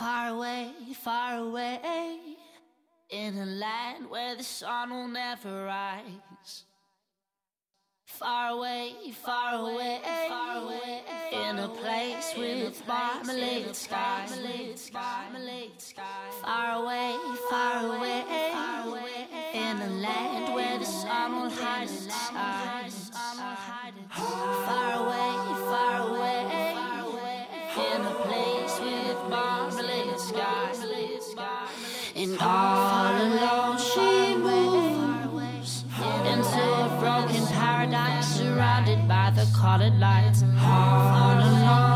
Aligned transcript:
Far 0.00 0.28
away, 0.28 0.72
far 0.94 1.36
away, 1.40 1.78
in 3.10 3.36
a 3.36 3.44
land 3.44 4.08
where 4.08 4.34
the 4.34 4.42
sun 4.42 4.88
will 4.88 5.08
never 5.08 5.66
rise. 5.66 6.64
Far 8.06 8.52
away, 8.52 8.94
far 9.22 9.56
away, 9.60 10.00
far 10.26 10.56
away, 10.62 11.02
in 11.32 11.58
a 11.58 11.68
place 11.68 12.32
with 12.34 12.82
marmalade 12.88 13.76
skies. 13.76 14.38
Far 16.40 16.82
away, 16.82 17.16
far 17.50 17.96
away, 17.98 19.26
in 19.52 19.82
a 19.82 19.90
land 20.00 20.54
where 20.54 20.78
the 20.78 20.86
sun 20.86 21.42
will 21.42 21.50
hide 21.50 21.90
its 21.90 22.08
eyes. 22.32 22.59
colored 39.52 39.98
lights. 39.98 40.42
light. 40.42 41.89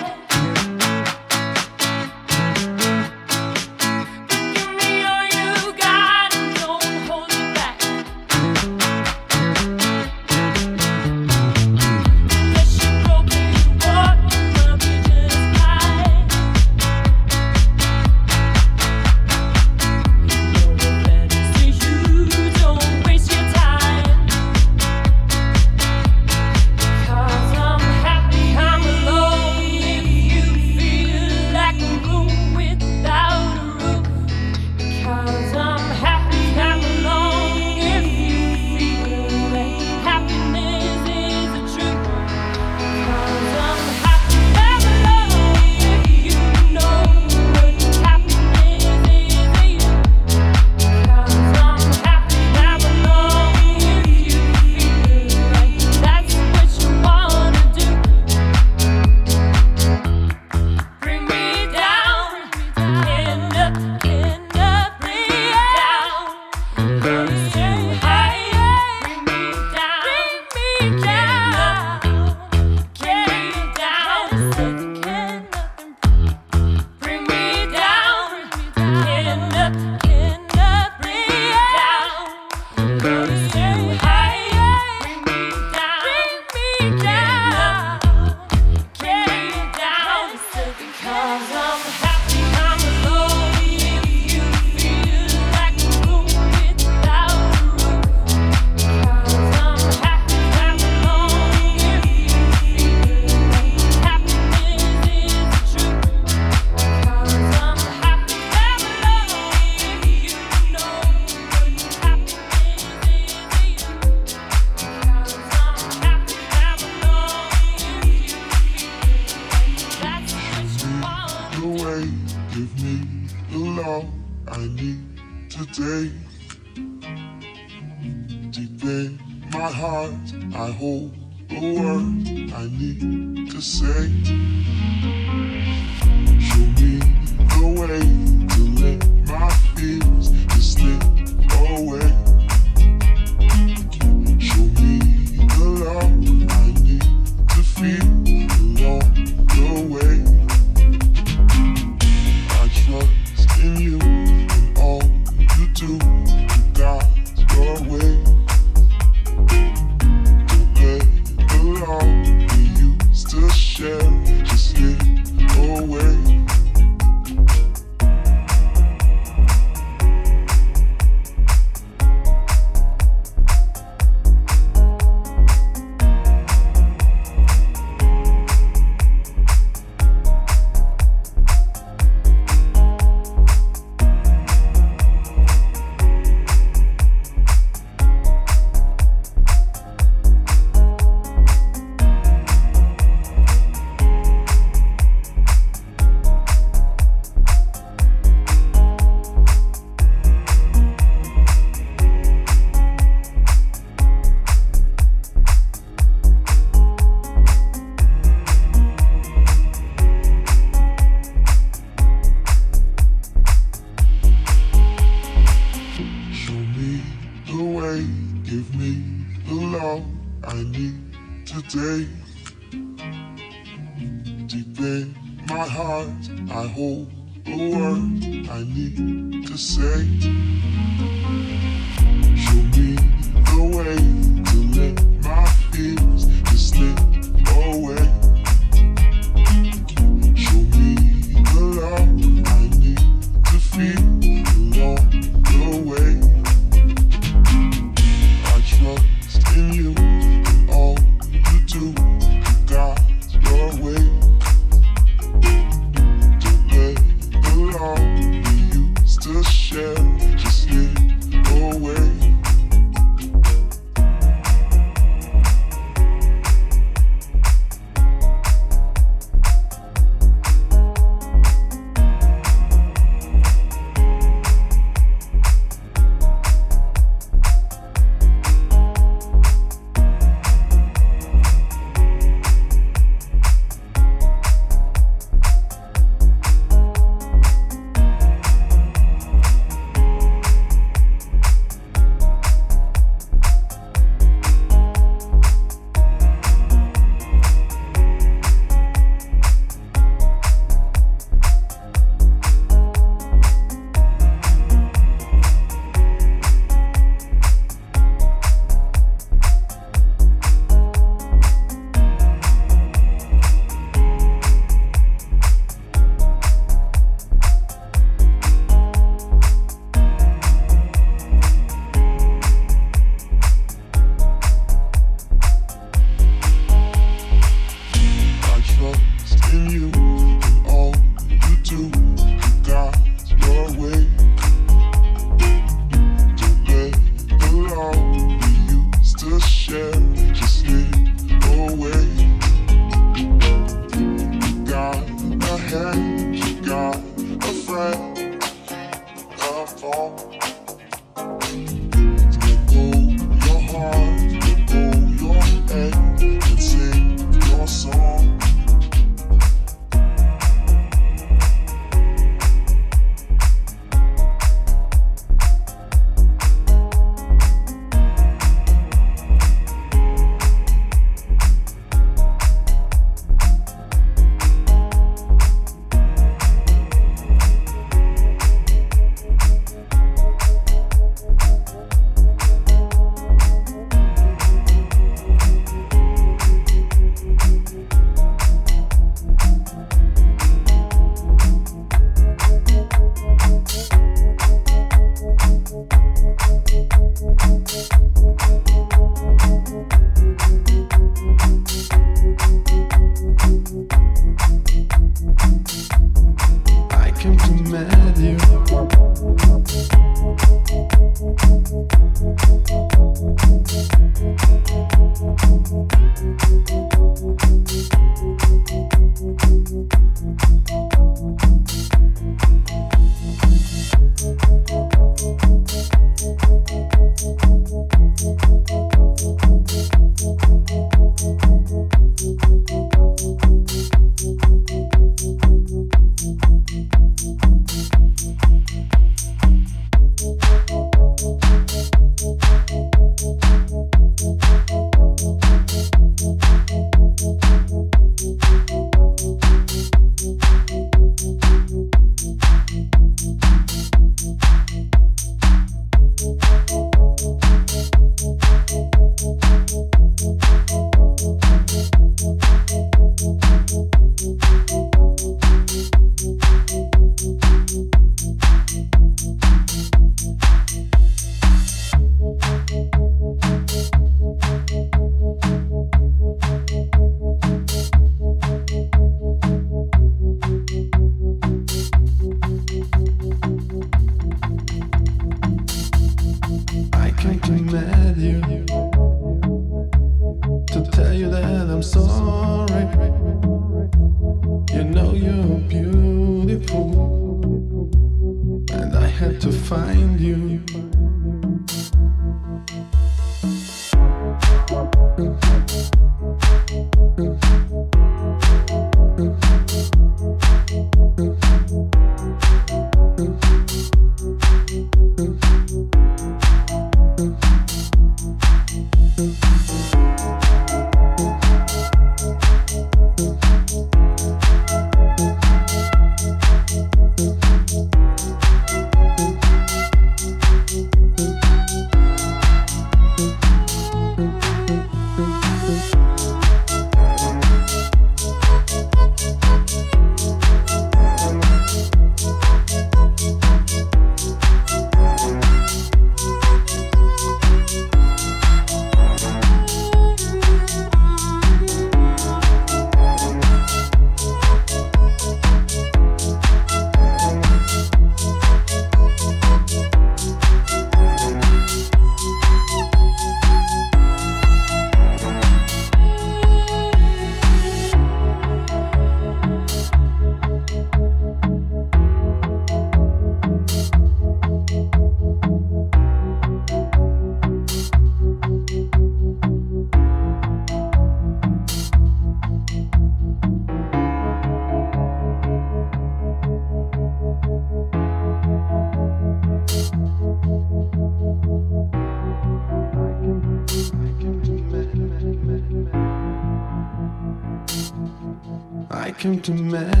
To 599.43 599.53
meet 599.53 600.00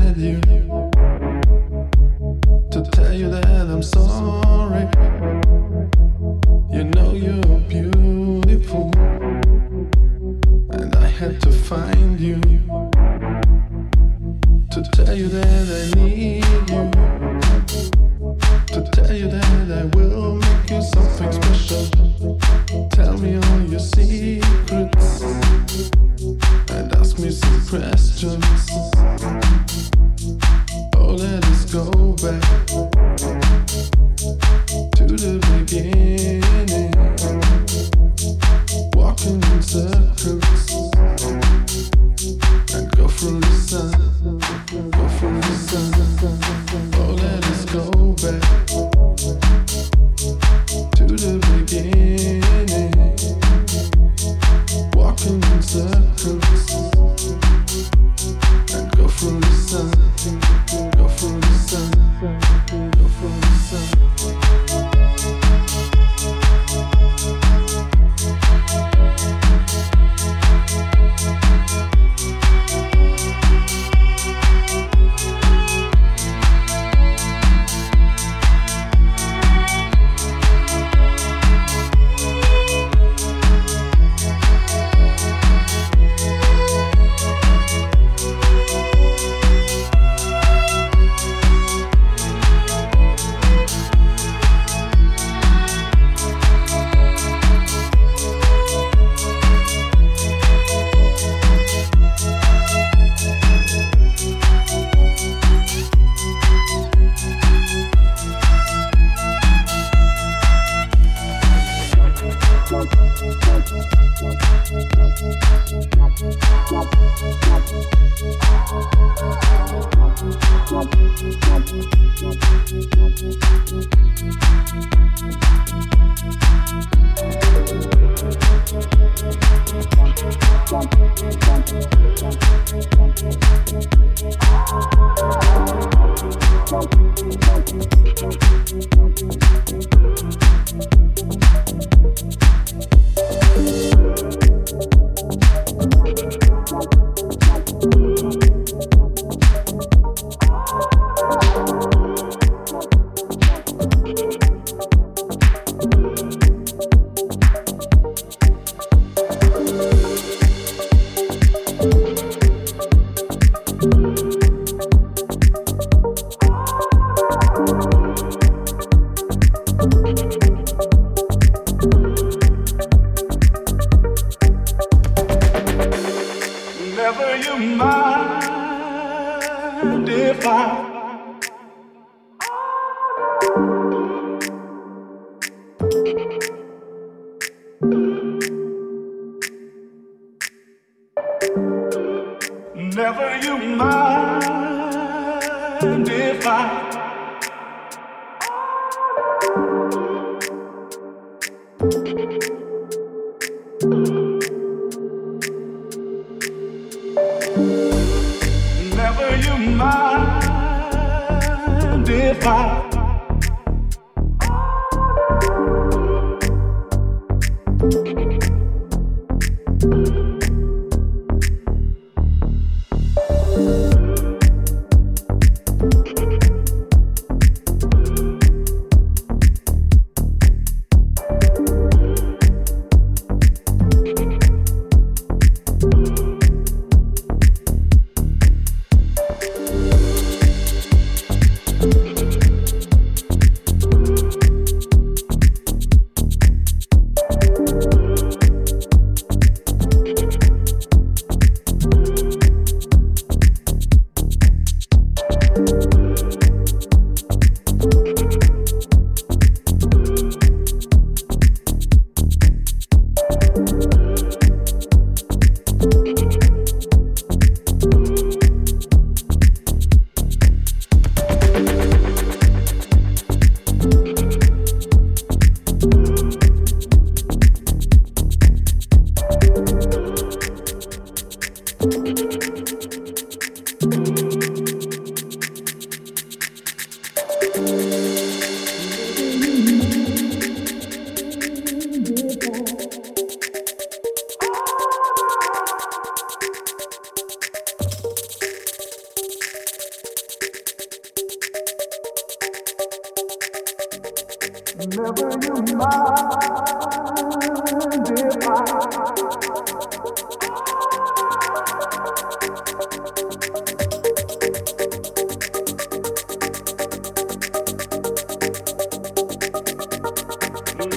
mind 180.43 180.90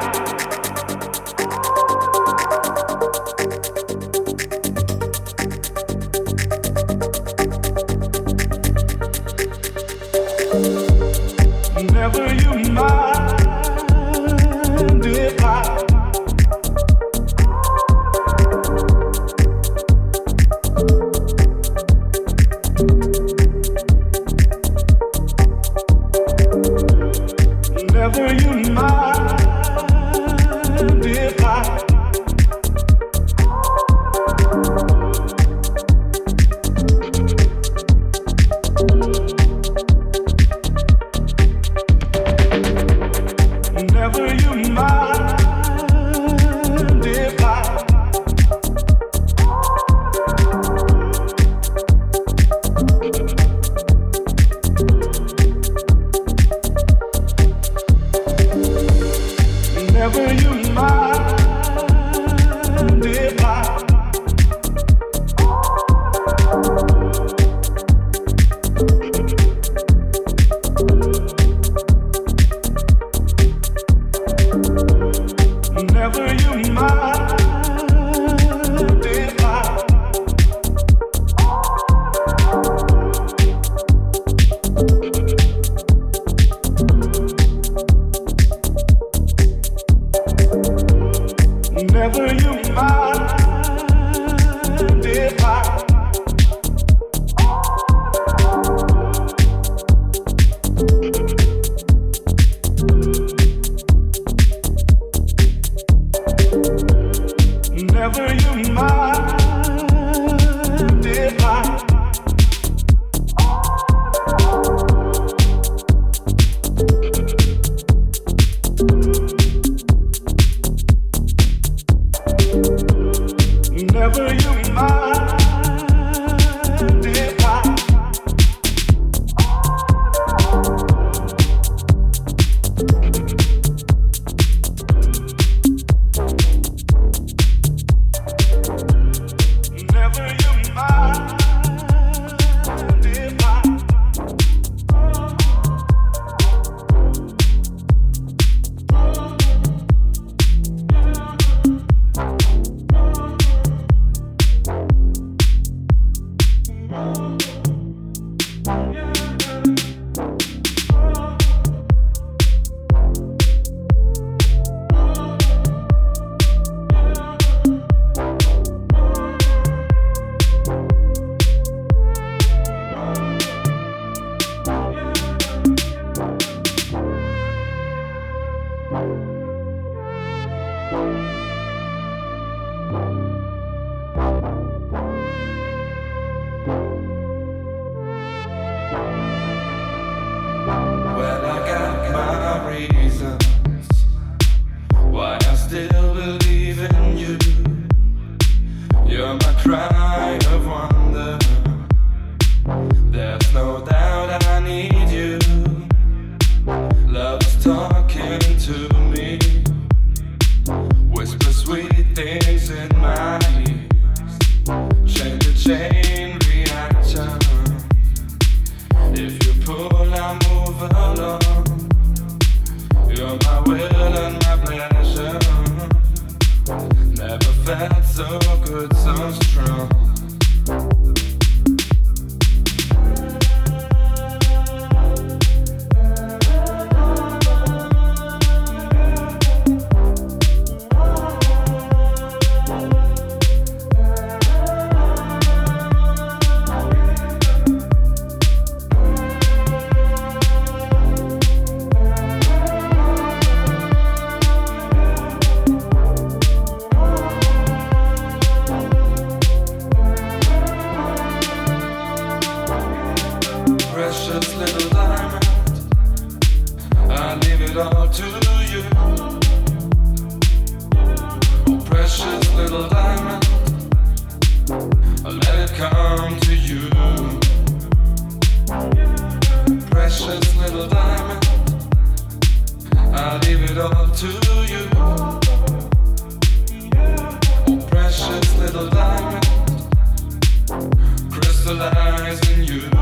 when 292.35 292.65
you. 292.65 292.98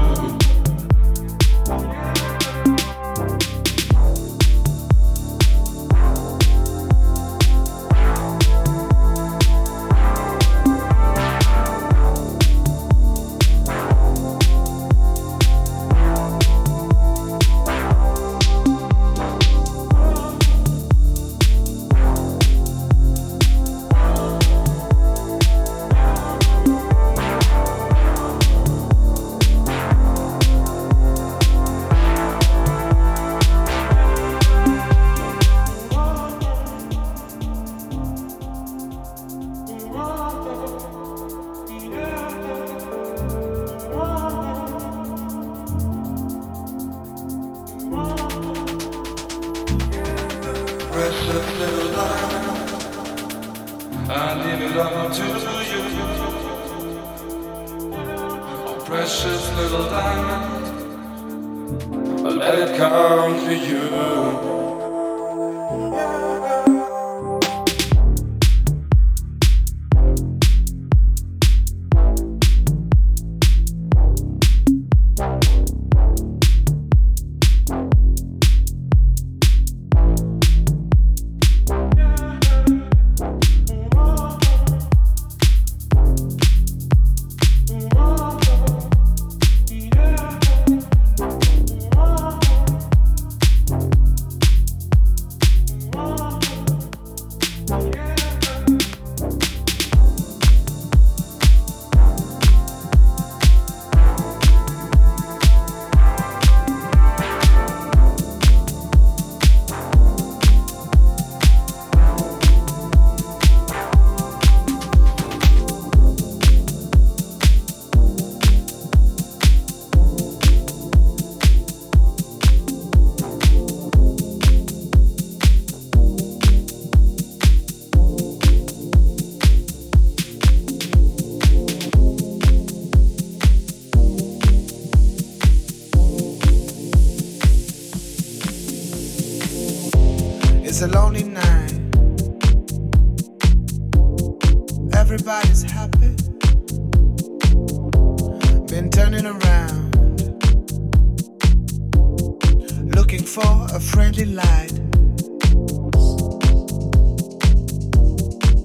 for 153.36 153.66
a 153.76 153.78
friendly 153.78 154.24
light. 154.24 154.72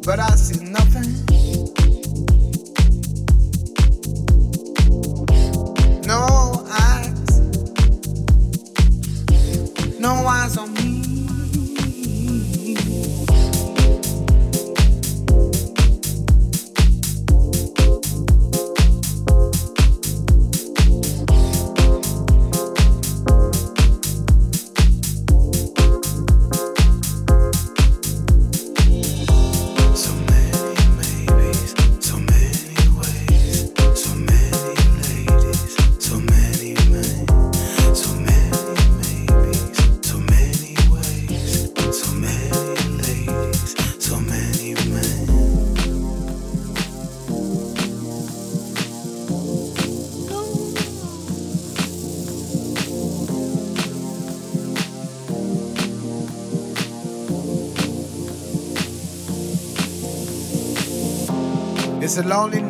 But 0.06 0.20
I 0.20 0.36
see 0.38 0.64
nothing. 0.64 1.21
It's 62.12 62.18
a 62.18 62.24
lonely 62.24 62.62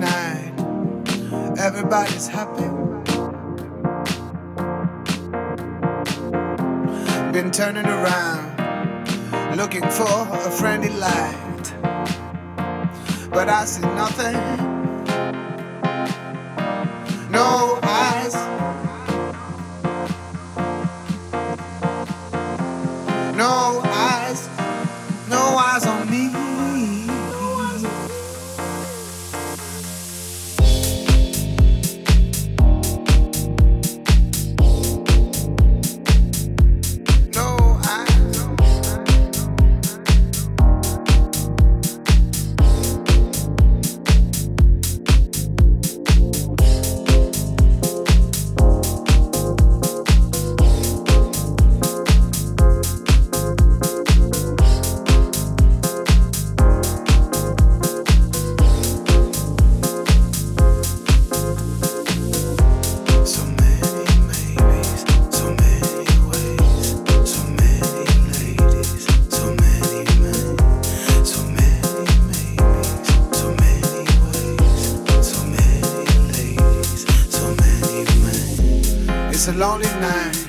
a 79.51 79.53
lonely 79.53 79.87
night. 79.99 80.47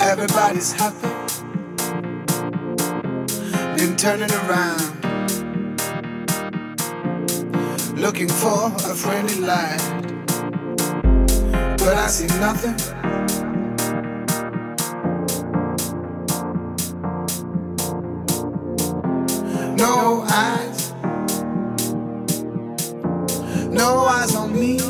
Everybody's 0.00 0.72
happy, 0.72 1.08
then 3.76 3.96
turning 3.96 4.30
around, 4.42 4.92
looking 7.96 8.28
for 8.28 8.66
a 8.90 8.94
friendly 8.94 9.40
light. 9.40 9.80
But 11.78 11.94
I 11.96 12.08
see 12.08 12.26
nothing. 12.40 12.76
No 19.76 20.24
eyes, 20.28 20.92
no 23.70 24.04
eyes 24.04 24.34
on 24.36 24.52
me. 24.52 24.85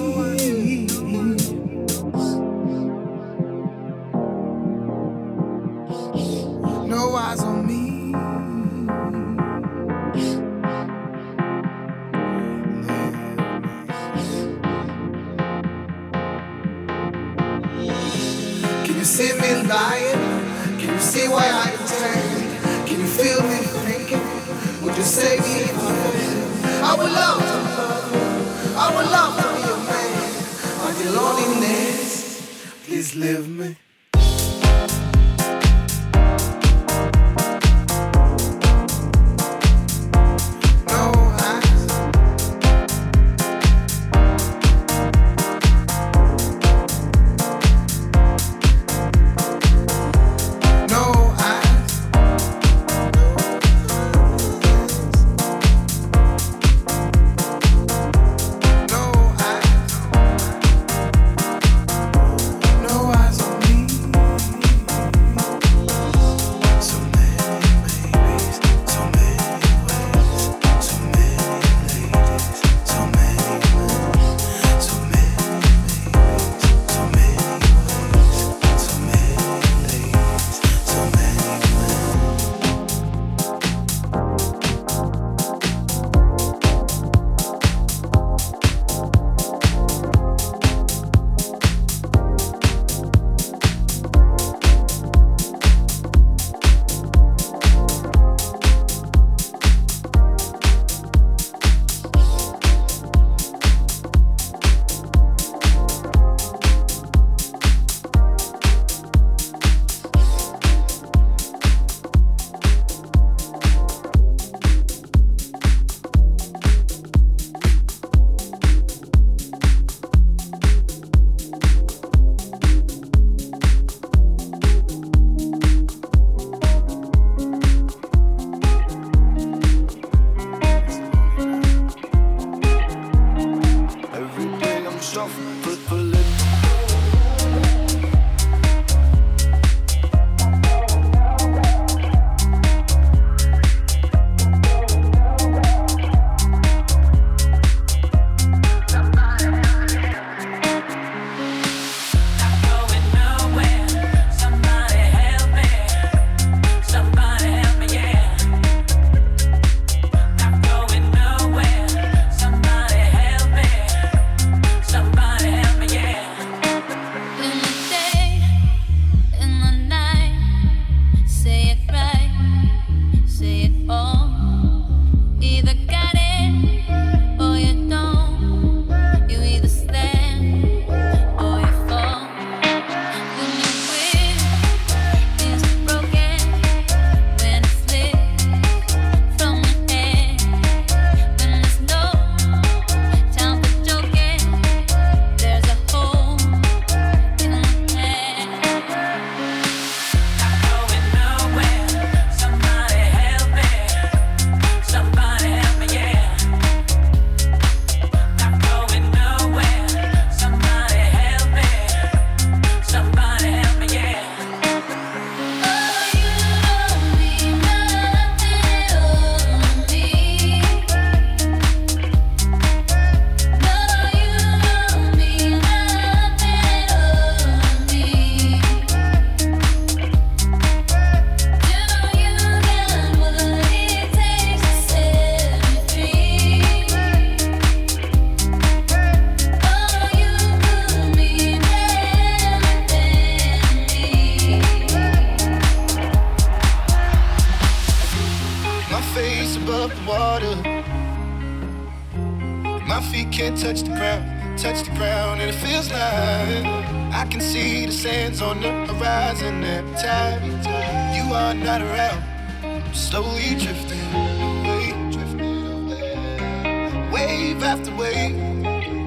Slowly 262.92 263.54
drifting 263.58 264.00
away, 264.14 265.10
drifting 265.10 265.66
away. 265.66 267.10
Wave 267.12 267.62
after 267.62 267.94
wave, 267.94 268.36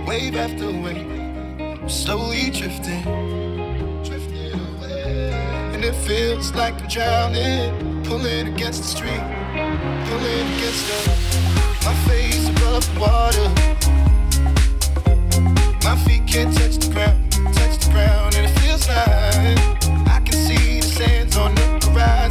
wave 0.08 0.36
after 0.36 0.72
wave. 0.72 1.92
Slowly 1.92 2.50
drifting, 2.52 3.04
drifting 4.04 4.54
away. 4.54 5.32
And 5.74 5.84
it 5.84 5.96
feels 5.96 6.54
like 6.54 6.76
I'm 6.82 6.88
drowning, 6.88 8.04
pulling 8.04 8.48
against 8.54 8.82
the 8.82 8.88
street, 8.88 9.24
pulling 10.08 10.48
against 10.56 10.88
the. 10.88 11.30
My 11.86 11.94
face 12.08 12.48
above 12.50 12.94
the 12.94 13.00
water. 13.00 13.50
My 15.84 15.96
feet 16.06 16.28
can't 16.28 16.56
touch 16.56 16.78
the 16.78 16.94
ground, 16.94 17.32
touch 17.32 17.78
the 17.86 17.92
ground, 17.92 18.36
and 18.36 18.46
it 18.46 18.60
feels 18.60 18.88
like 18.88 19.08
I 20.08 20.20
can 20.24 20.34
see 20.34 20.82
the 20.82 20.88
sands 20.88 21.38
on 21.38 21.56
the 21.56 21.62
horizon 21.92 22.29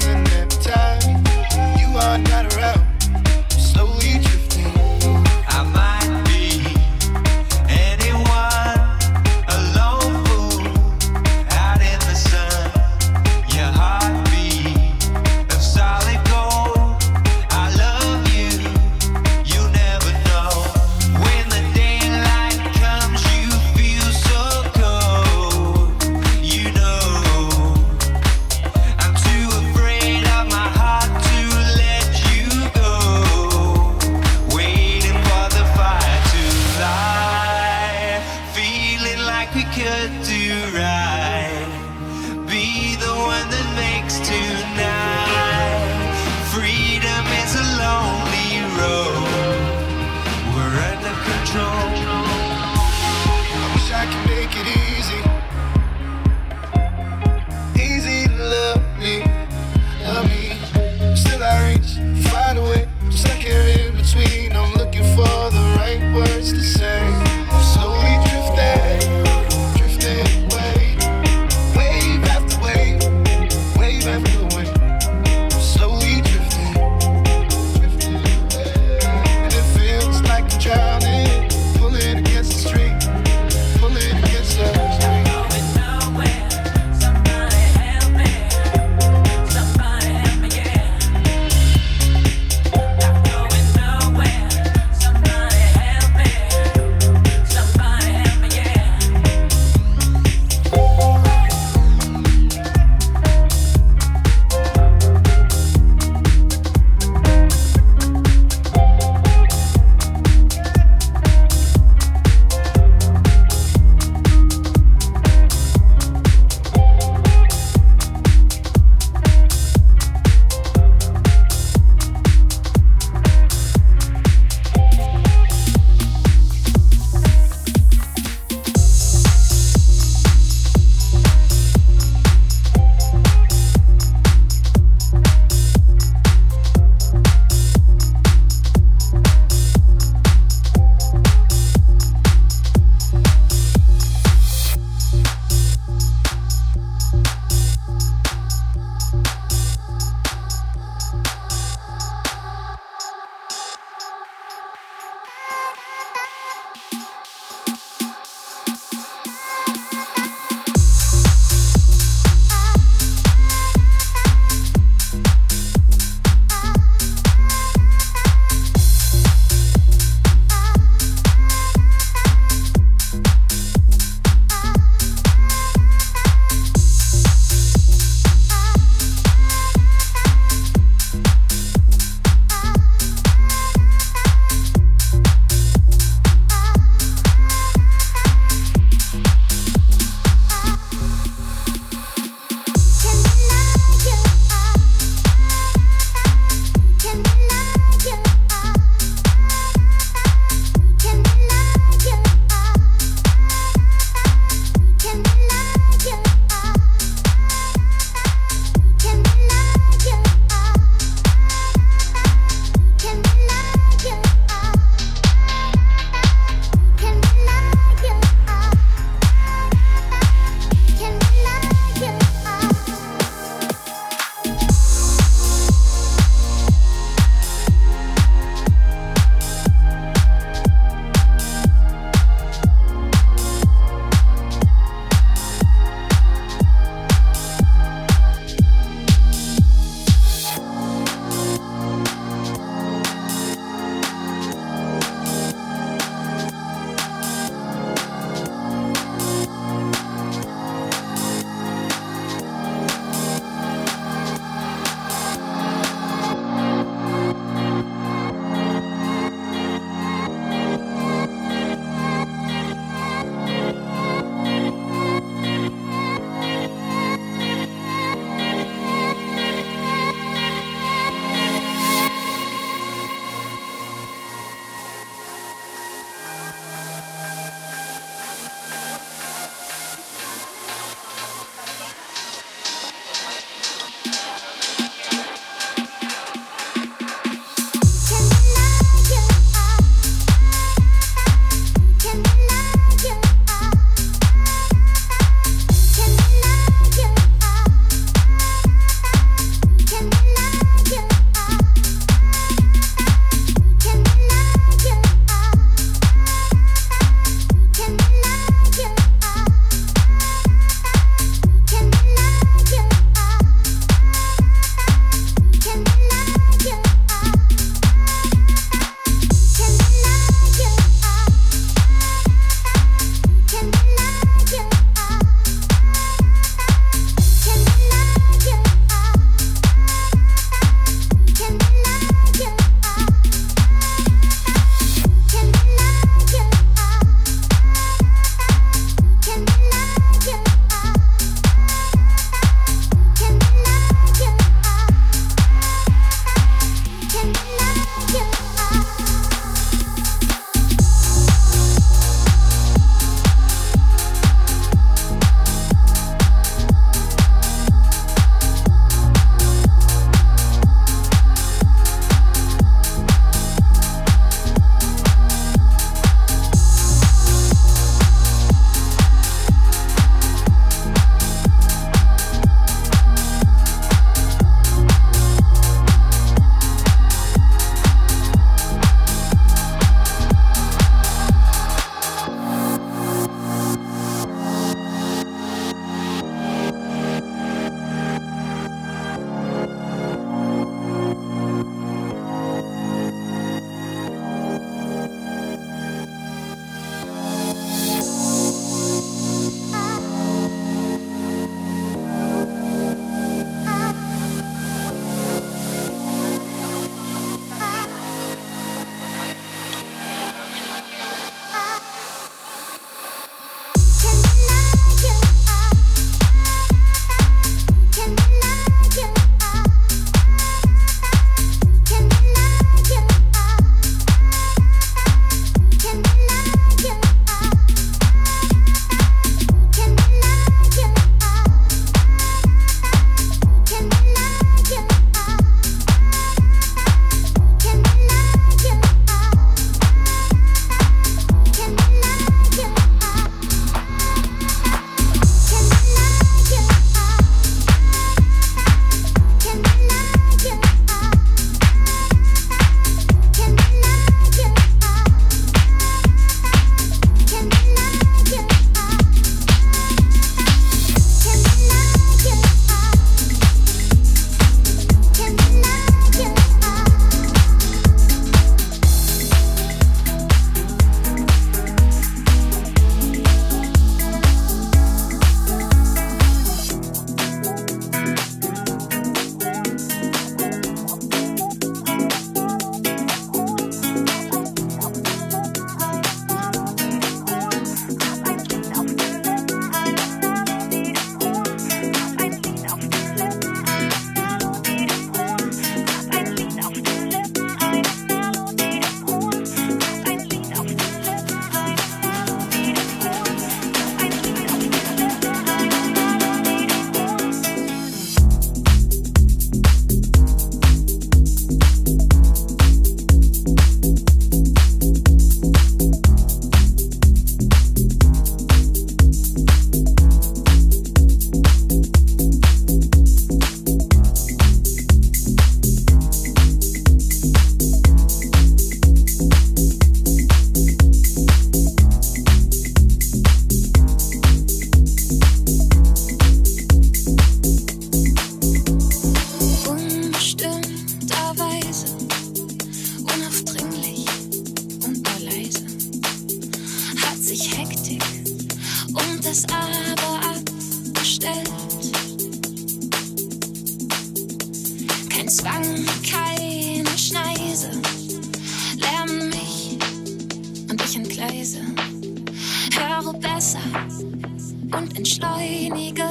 und 564.75 564.97
entschleunige 564.97 566.05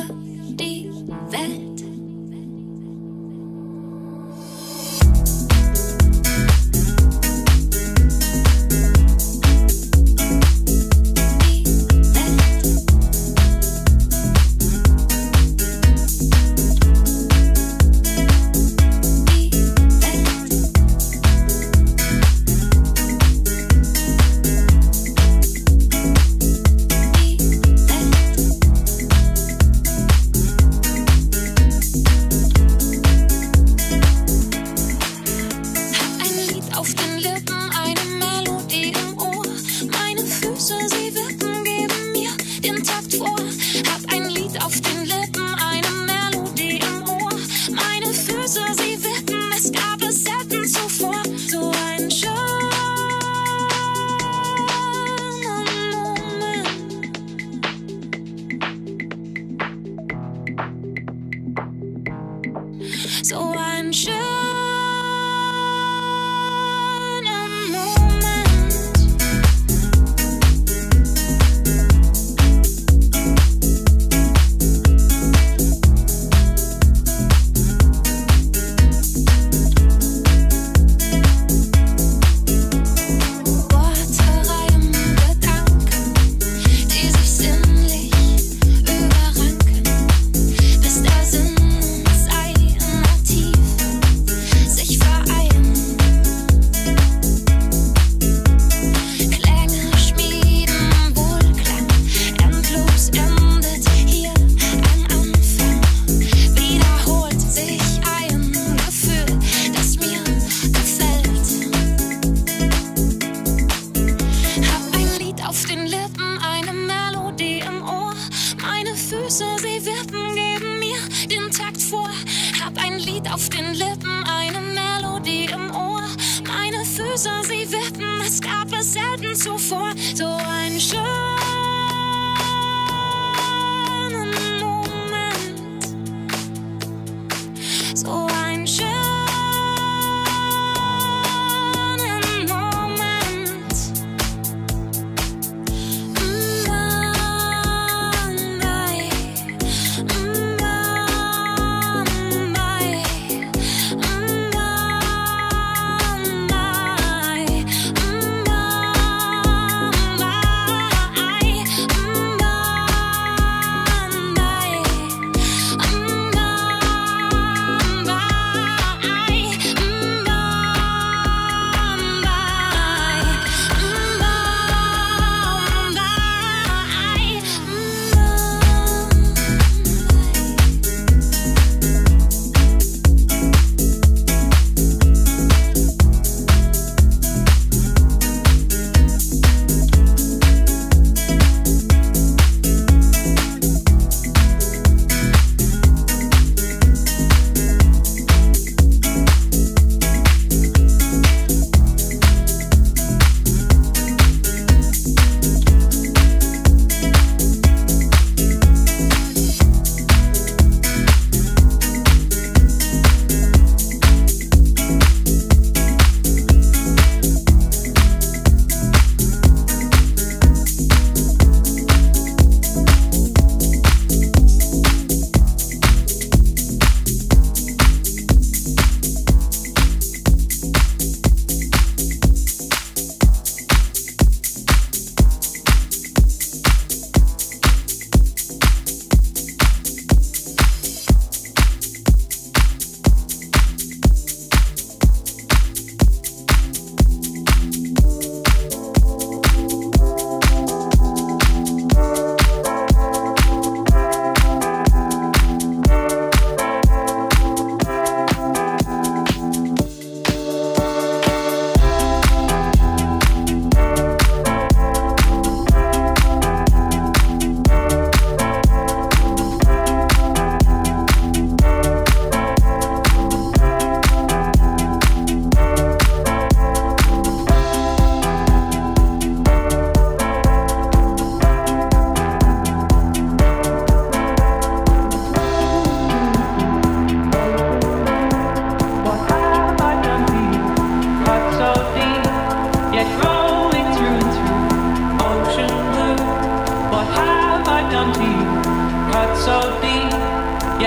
die 0.56 0.90
Welt. 1.30 1.67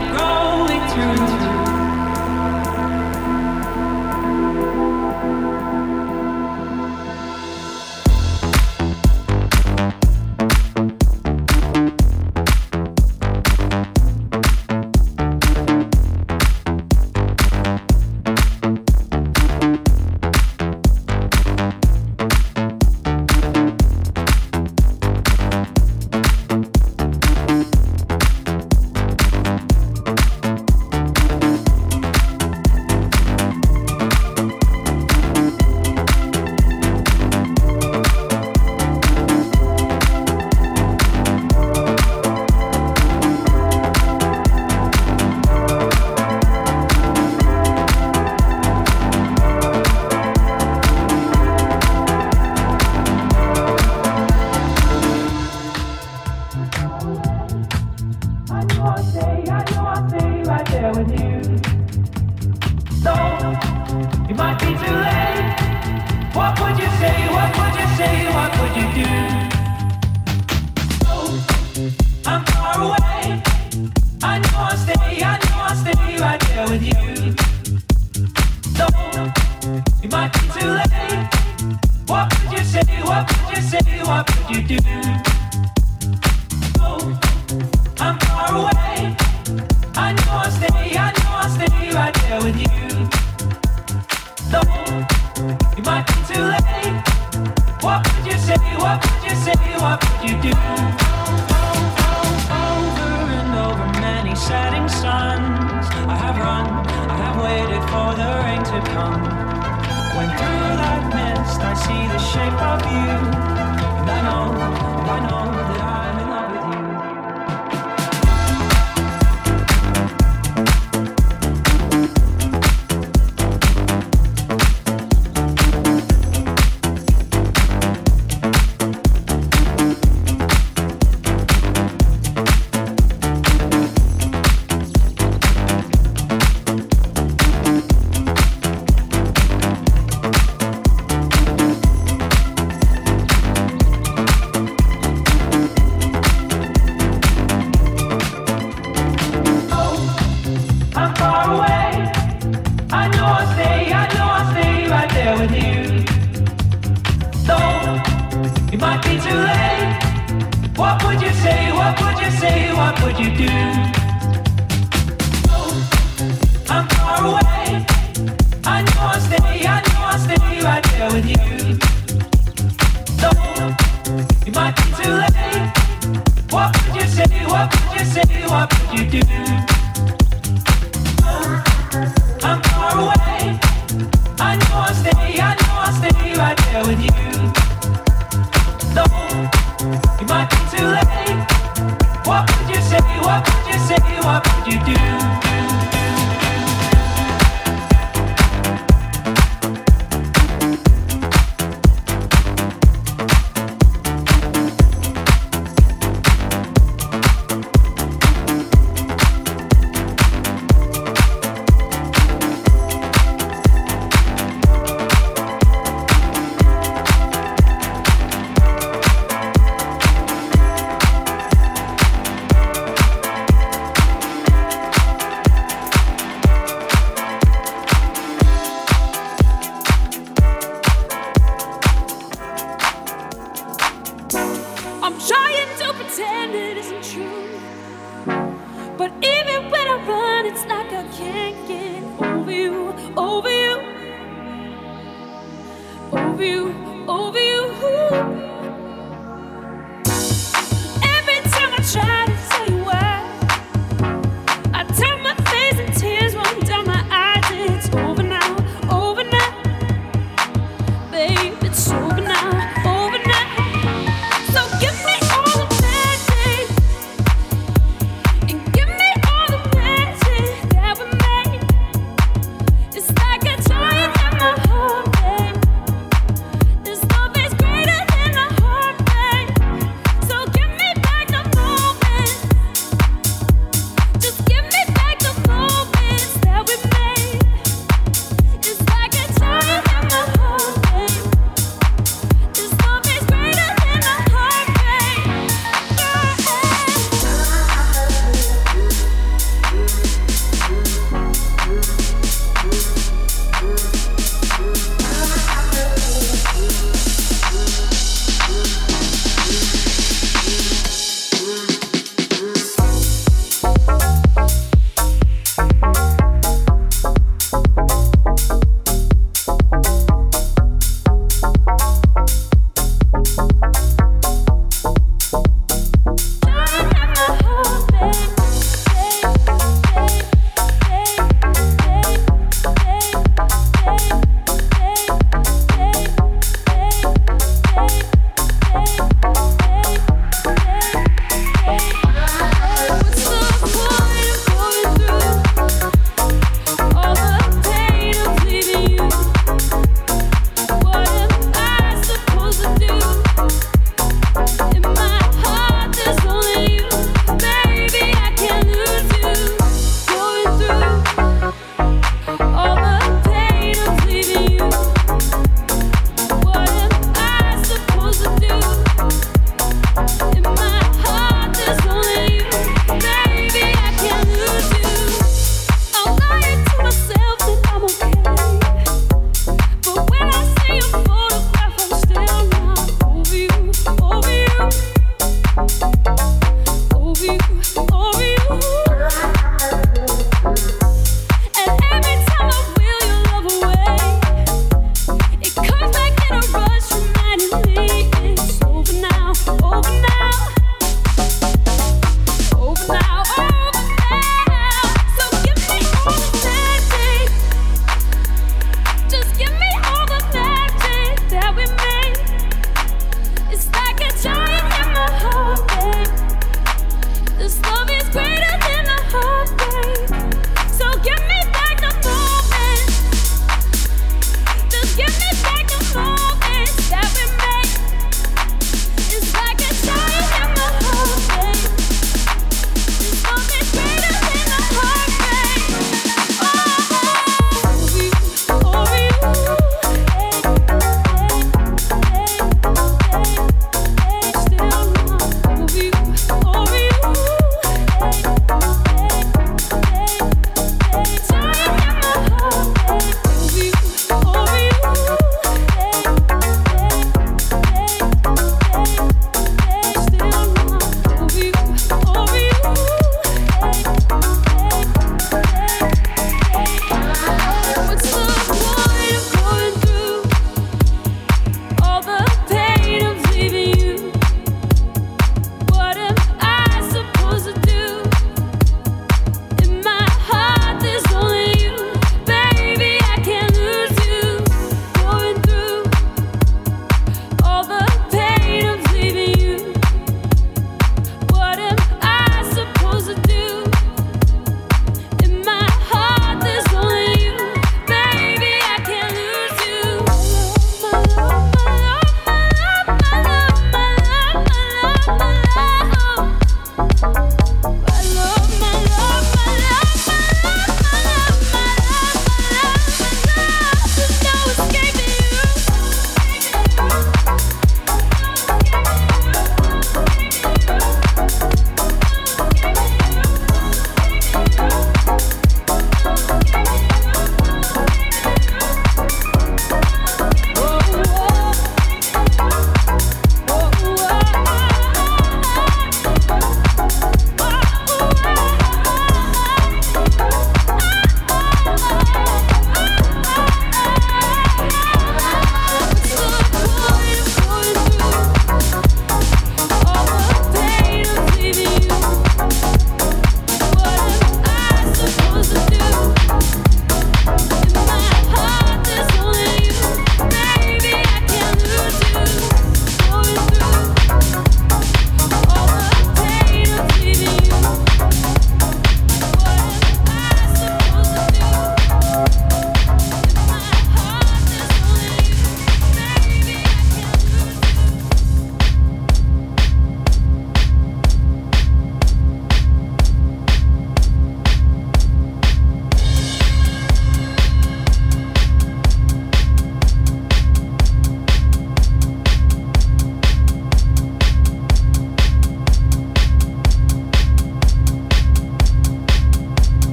Grow. 0.00 0.35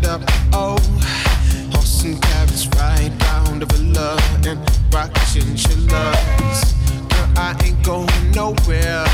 it 0.00 0.06
up. 0.08 0.22
Oh, 0.52 0.78
horse 1.72 2.04
and 2.04 2.20
carriage 2.22 2.68
ride 2.76 3.16
down 3.18 3.58
the 3.58 3.66
Villa 3.66 4.18
and 4.46 4.58
rock 4.92 5.12
chinchillas. 5.32 6.74
Girl, 7.08 7.28
I 7.36 7.56
ain't 7.64 7.82
going 7.84 8.30
nowhere. 8.32 9.06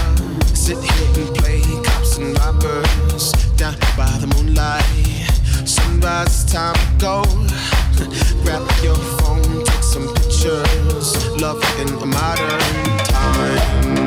Sit 0.54 0.78
here 0.78 1.26
and 1.26 1.36
play 1.36 1.62
cops 1.84 2.18
and 2.18 2.36
robbers 2.38 3.32
down 3.56 3.76
by 3.96 4.10
the 4.20 4.26
moonlight. 4.36 4.84
Sunrise 5.66 6.44
time 6.44 6.74
to 6.74 7.04
go. 7.04 7.22
Grab 8.42 8.62
your 8.82 8.96
phone, 9.18 9.64
take 9.64 9.82
some 9.82 10.14
pictures. 10.14 11.26
Love 11.40 11.62
in 11.80 11.98
the 11.98 12.06
modern 12.06 12.98
time. 13.06 14.05